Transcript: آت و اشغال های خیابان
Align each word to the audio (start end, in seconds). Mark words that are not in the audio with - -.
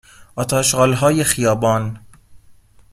آت 0.35 0.53
و 0.53 0.55
اشغال 0.55 0.93
های 0.93 1.23
خیابان 1.23 1.99